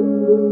[0.00, 0.49] Thank you.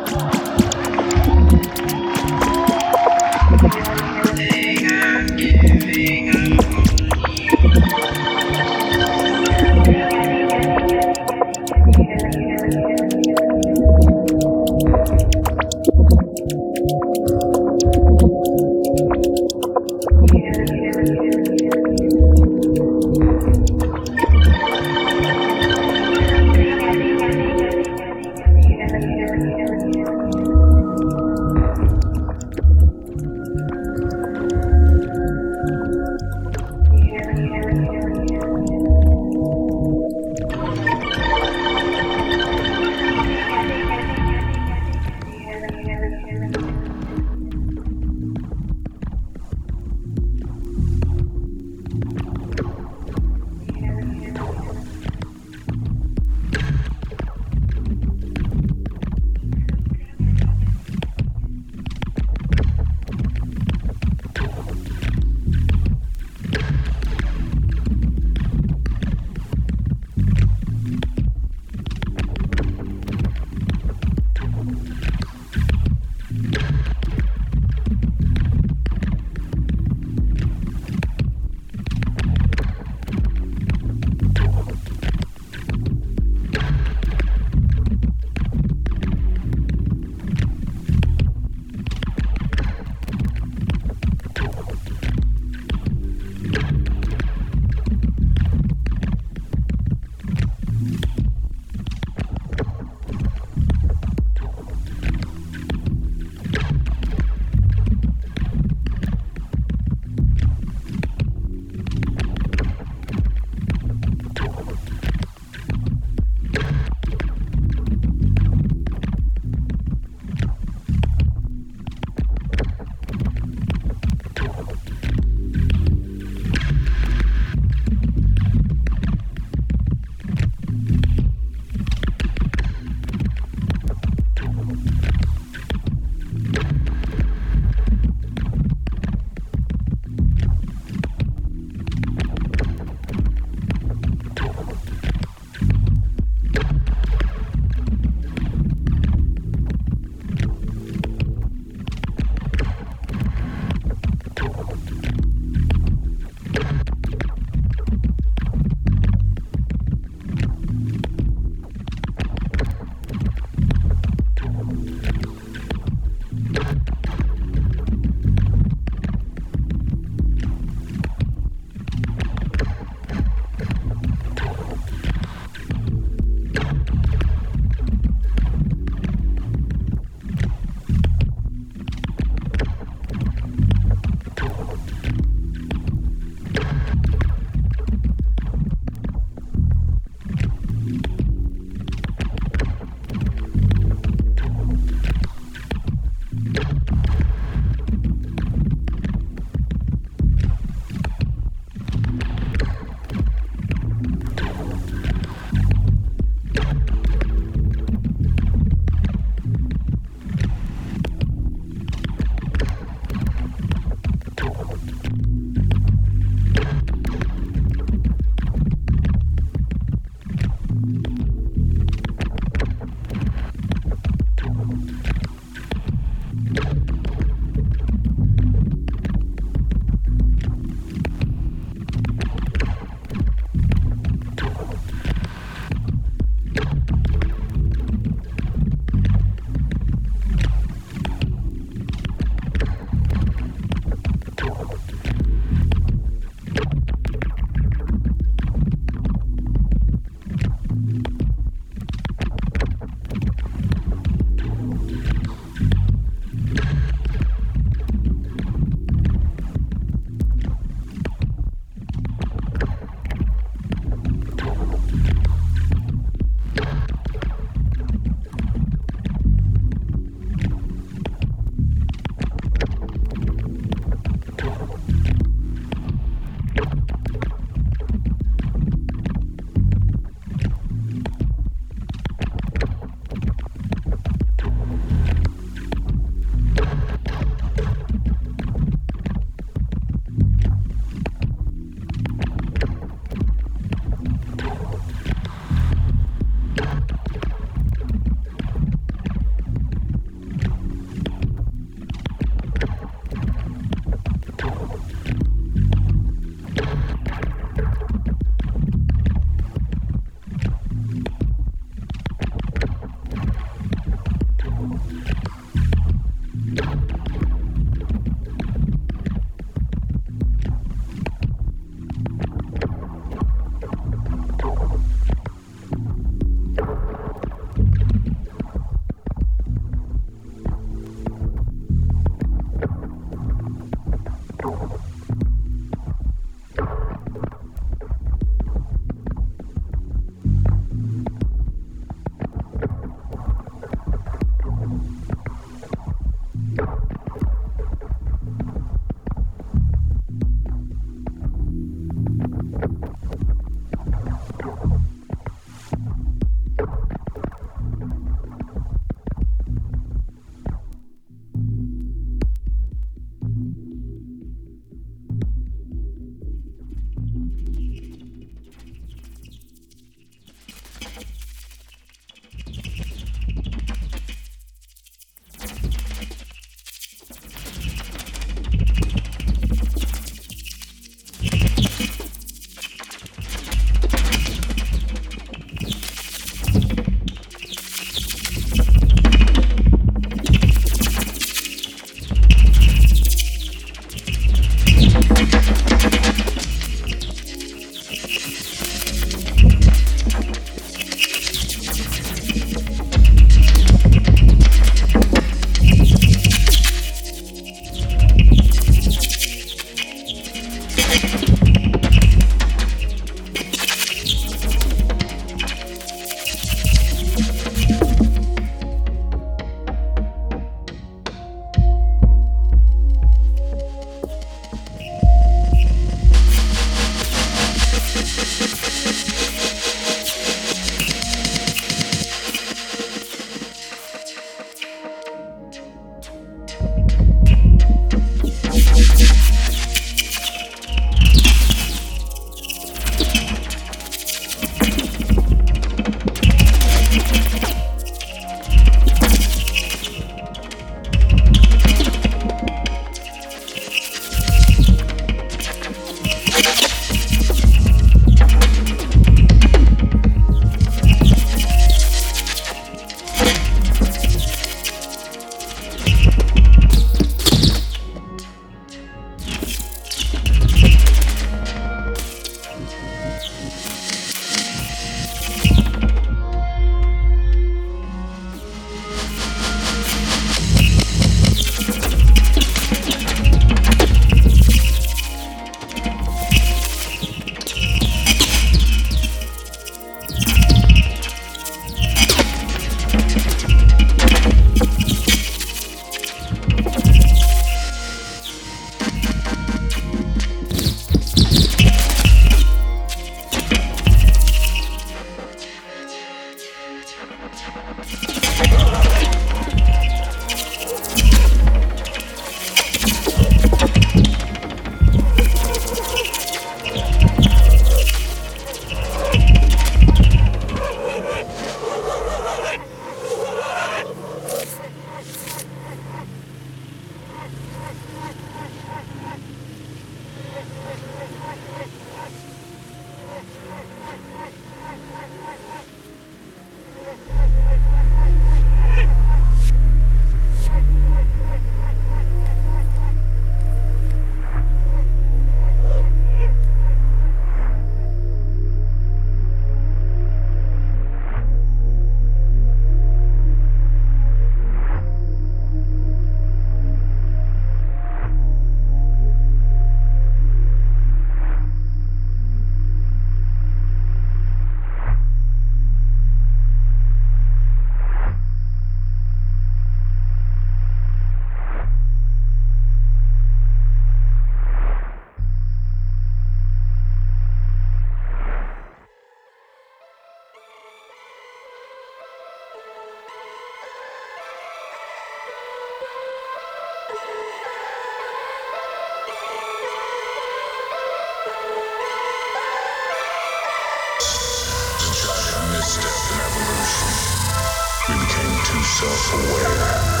[598.80, 600.00] self-aware.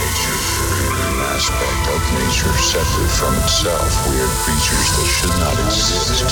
[0.00, 3.84] Nature's an aspect of nature separate from itself.
[4.08, 6.24] We are creatures that should not exist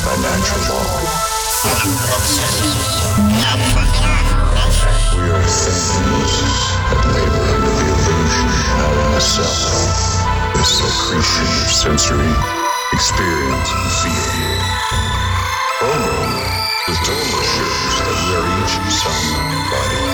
[0.00, 0.88] by natural law.
[5.12, 6.32] We are things
[6.88, 9.60] that labor under the illusion of a self.
[10.56, 12.32] the secretion of sensory
[12.96, 14.56] experience and feeling.
[15.84, 16.24] Oh,
[16.88, 20.13] the total assurance that we are each some body.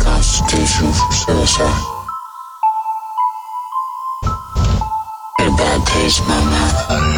[0.00, 1.96] constitution for suicide.
[5.86, 7.09] taste in my mouth.